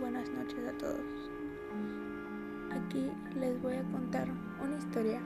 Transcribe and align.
buenas 0.00 0.30
noches 0.30 0.58
a 0.66 0.72
todos. 0.78 1.30
Aquí 2.70 3.10
les 3.38 3.60
voy 3.60 3.74
a 3.74 3.82
contar 3.92 4.26
una 4.64 4.78
historia 4.78 5.20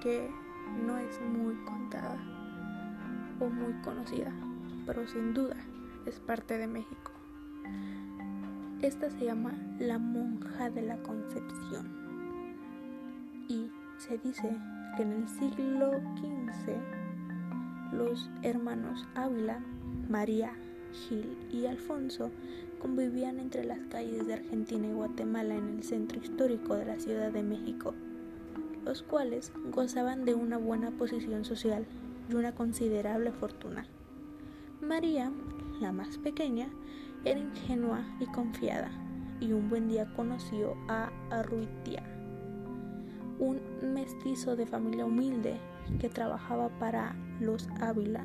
que 0.00 0.30
no 0.86 0.96
es 0.96 1.20
muy 1.20 1.56
contada 1.64 2.16
o 3.40 3.48
muy 3.48 3.72
conocida, 3.82 4.32
pero 4.86 5.04
sin 5.08 5.34
duda 5.34 5.56
es 6.06 6.20
parte 6.20 6.58
de 6.58 6.68
México. 6.68 7.10
Esta 8.82 9.10
se 9.10 9.24
llama 9.24 9.52
La 9.80 9.98
monja 9.98 10.70
de 10.70 10.82
la 10.82 10.96
Concepción 11.02 11.88
y 13.48 13.68
se 13.98 14.16
dice 14.18 14.56
que 14.96 15.02
en 15.02 15.12
el 15.12 15.28
siglo 15.28 15.90
XV 16.14 17.96
los 17.96 18.30
hermanos 18.42 19.08
Ávila, 19.16 19.58
María, 20.08 20.52
Gil 20.92 21.36
y 21.52 21.66
Alfonso 21.66 22.30
convivían 22.80 23.38
entre 23.38 23.64
las 23.64 23.80
calles 23.90 24.26
de 24.26 24.34
Argentina 24.34 24.88
y 24.88 24.92
Guatemala 24.92 25.54
en 25.54 25.68
el 25.68 25.82
centro 25.82 26.18
histórico 26.20 26.74
de 26.74 26.86
la 26.86 26.98
Ciudad 26.98 27.30
de 27.30 27.42
México, 27.42 27.94
los 28.84 29.02
cuales 29.02 29.52
gozaban 29.70 30.24
de 30.24 30.34
una 30.34 30.56
buena 30.56 30.90
posición 30.90 31.44
social 31.44 31.86
y 32.30 32.34
una 32.34 32.54
considerable 32.54 33.32
fortuna. 33.32 33.86
María, 34.80 35.30
la 35.80 35.92
más 35.92 36.18
pequeña, 36.18 36.68
era 37.24 37.38
ingenua 37.38 38.02
y 38.18 38.26
confiada, 38.26 38.90
y 39.40 39.52
un 39.52 39.68
buen 39.68 39.88
día 39.88 40.12
conoció 40.14 40.74
a 40.88 41.10
Arruitia, 41.30 42.02
un 43.38 43.60
mestizo 43.82 44.56
de 44.56 44.66
familia 44.66 45.04
humilde 45.04 45.58
que 45.98 46.08
trabajaba 46.08 46.68
para 46.78 47.14
los 47.40 47.68
Ávila 47.80 48.24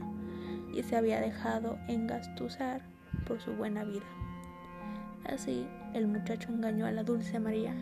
y 0.74 0.84
se 0.84 0.96
había 0.96 1.20
dejado 1.20 1.78
engastusar 1.88 2.82
por 3.28 3.42
su 3.42 3.54
buena 3.54 3.84
vida. 3.84 4.06
Así, 5.26 5.68
el 5.94 6.08
muchacho 6.08 6.50
engañó 6.50 6.86
a 6.86 6.92
la 6.92 7.04
dulce 7.04 7.40
María, 7.40 7.74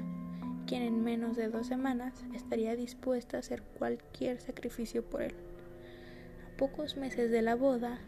quien 0.68 0.84
en 0.84 1.04
menos 1.04 1.36
de 1.36 1.50
dos 1.50 1.68
semanas 1.68 2.24
estaría 2.34 2.76
dispuesta 2.76 3.38
a 3.38 3.40
hacer 3.42 3.62
cualquier 3.62 4.40
sacrificio 4.40 5.04
por 5.04 5.24
él. 5.24 5.36
A 6.48 6.58
pocos 6.58 6.96
meses 6.96 7.32
de 7.32 7.42
la 7.42 7.56
boda, 7.56 8.00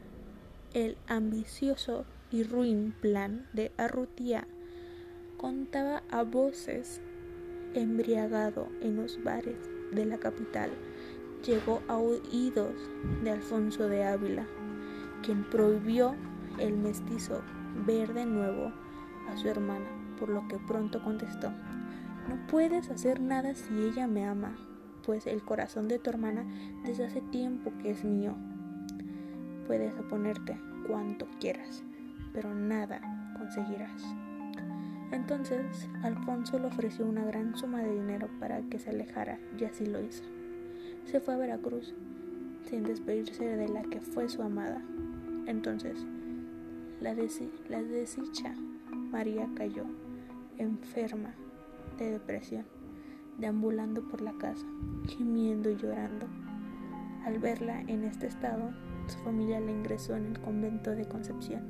el 0.73 0.97
ambicioso 1.07 2.05
y 2.31 2.43
ruin 2.43 2.93
plan 3.01 3.47
de 3.53 3.71
Arrutia 3.77 4.47
contaba 5.37 6.03
a 6.11 6.23
voces 6.23 7.01
embriagado 7.73 8.69
en 8.81 8.95
los 8.95 9.21
bares 9.23 9.57
de 9.91 10.05
la 10.05 10.17
capital 10.17 10.71
llegó 11.45 11.81
a 11.87 11.97
oídos 11.97 12.73
de 13.23 13.31
Alfonso 13.31 13.87
de 13.87 14.03
Ávila, 14.03 14.47
quien 15.23 15.44
prohibió 15.49 16.16
el 16.59 16.77
mestizo 16.77 17.41
ver 17.85 18.13
de 18.13 18.25
nuevo 18.25 18.71
a 19.30 19.38
su 19.38 19.47
hermana, 19.47 19.85
por 20.19 20.30
lo 20.30 20.47
que 20.47 20.57
pronto 20.59 21.03
contestó, 21.03 21.52
no 22.30 22.47
puedes 22.47 22.89
hacer 22.89 23.22
nada 23.22 23.53
si 23.53 23.73
ella 23.77 24.07
me 24.07 24.25
ama, 24.25 24.55
pues 25.05 25.27
el 25.27 25.44
corazón 25.44 25.88
de 25.88 25.99
tu 25.99 26.09
hermana 26.09 26.44
desde 26.83 27.05
hace 27.05 27.22
tiempo 27.22 27.72
que 27.81 27.91
es 27.91 28.03
mío. 28.03 28.35
Puedes 29.67 29.94
oponerte 29.95 30.59
cuanto 30.88 31.27
quieras, 31.39 31.83
pero 32.33 32.53
nada 32.53 33.02
conseguirás. 33.38 34.03
Entonces 35.11 35.88
Alfonso 36.03 36.57
le 36.57 36.67
ofreció 36.67 37.05
una 37.05 37.25
gran 37.25 37.55
suma 37.55 37.81
de 37.81 37.94
dinero 37.94 38.27
para 38.39 38.61
que 38.63 38.79
se 38.79 38.89
alejara 38.89 39.39
y 39.59 39.66
así 39.66 39.85
lo 39.85 40.02
hizo. 40.02 40.23
Se 41.05 41.19
fue 41.19 41.35
a 41.35 41.38
Veracruz 41.38 41.94
sin 42.66 42.83
despedirse 42.83 43.45
de 43.45 43.67
la 43.69 43.83
que 43.83 44.02
fue 44.02 44.30
su 44.30 44.41
amada. 44.41 44.81
Entonces, 45.45 46.05
la, 47.02 47.13
desdicha 47.13 48.53
María 49.12 49.47
cayó 49.56 49.84
enferma 50.57 51.34
de 51.97 52.12
depresión, 52.12 52.66
deambulando 53.38 54.01
por 54.07 54.22
la 54.22 54.34
casa, 54.34 54.66
gimiendo 55.07 55.69
y 55.69 55.75
llorando. 55.75 56.28
Al 57.25 57.39
verla 57.39 57.81
en 57.88 58.03
este 58.03 58.28
estado, 58.28 58.72
su 59.07 59.18
familia 59.19 59.59
la 59.59 59.72
ingresó 59.72 60.16
en 60.16 60.28
el 60.28 60.39
convento 60.39 60.91
de 60.91 61.06
Concepción, 61.06 61.63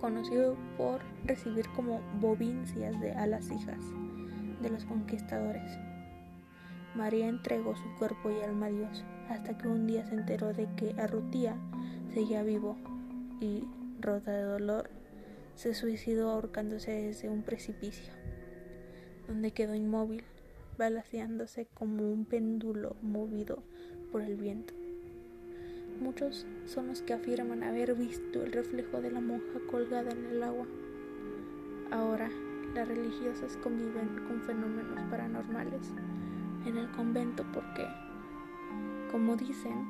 conocido 0.00 0.56
por 0.76 1.00
recibir 1.24 1.68
como 1.70 2.00
bovincias 2.20 3.00
de, 3.00 3.12
a 3.12 3.26
las 3.26 3.50
hijas 3.50 3.80
de 4.60 4.70
los 4.70 4.84
conquistadores. 4.84 5.78
María 6.94 7.28
entregó 7.28 7.74
su 7.74 7.88
cuerpo 7.98 8.30
y 8.30 8.40
alma 8.40 8.66
a 8.66 8.70
Dios, 8.70 9.04
hasta 9.28 9.58
que 9.58 9.68
un 9.68 9.86
día 9.86 10.06
se 10.06 10.14
enteró 10.14 10.52
de 10.52 10.68
que 10.76 10.94
Arrutía 11.00 11.56
seguía 12.12 12.42
vivo 12.42 12.76
y, 13.40 13.64
rota 14.00 14.30
de 14.30 14.42
dolor, 14.42 14.90
se 15.56 15.74
suicidó 15.74 16.30
ahorcándose 16.30 16.92
desde 16.92 17.28
un 17.28 17.42
precipicio, 17.42 18.12
donde 19.26 19.52
quedó 19.52 19.74
inmóvil, 19.74 20.24
balanceándose 20.78 21.66
como 21.74 22.10
un 22.12 22.24
péndulo 22.24 22.96
movido 23.02 23.62
por 24.12 24.22
el 24.22 24.36
viento. 24.36 24.74
Muchos 26.00 26.46
son 26.66 26.88
los 26.88 27.02
que 27.02 27.12
afirman 27.12 27.62
haber 27.62 27.94
visto 27.94 28.42
el 28.42 28.52
reflejo 28.52 29.00
de 29.00 29.12
la 29.12 29.20
monja 29.20 29.60
colgada 29.70 30.10
en 30.10 30.26
el 30.26 30.42
agua. 30.42 30.66
Ahora, 31.90 32.30
las 32.74 32.88
religiosas 32.88 33.56
conviven 33.58 34.08
con 34.26 34.42
fenómenos 34.42 35.00
paranormales 35.08 35.92
en 36.64 36.78
el 36.78 36.90
convento 36.92 37.44
porque, 37.52 37.86
como 39.10 39.36
dicen, 39.36 39.86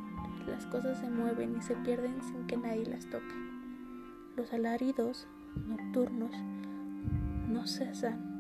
las 0.47 0.67
cosas 0.67 0.99
se 0.99 1.09
mueven 1.09 1.57
y 1.57 1.63
se 1.63 1.75
pierden 1.77 2.23
sin 2.23 2.47
que 2.47 2.57
nadie 2.57 2.87
las 2.87 3.07
toque. 3.07 3.35
Los 4.37 4.53
alaridos 4.53 5.27
nocturnos 5.67 6.33
no 7.49 7.67
cesan 7.67 8.35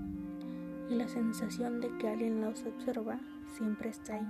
y 0.90 0.94
la 0.94 1.08
sensación 1.08 1.80
de 1.80 1.96
que 1.98 2.08
alguien 2.08 2.40
los 2.40 2.64
observa 2.64 3.18
siempre 3.56 3.90
está 3.90 4.14
ahí. 4.14 4.26